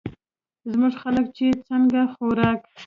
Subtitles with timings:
[0.71, 2.61] زمونږ خلک چې څنګه خوراک